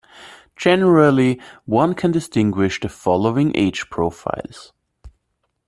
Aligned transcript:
Generally, 0.55 1.39
one 1.65 1.93
can 1.93 2.11
distinguish 2.11 2.79
the 2.79 2.89
following 2.89 3.55
age 3.55 3.87
profiles. 3.91 4.73